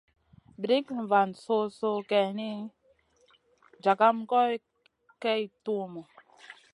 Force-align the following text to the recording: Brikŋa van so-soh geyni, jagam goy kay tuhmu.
Brikŋa 0.61 1.03
van 1.11 1.29
so-soh 1.43 2.01
geyni, 2.09 2.51
jagam 3.83 4.17
goy 4.29 4.53
kay 5.21 5.41
tuhmu. 5.63 6.01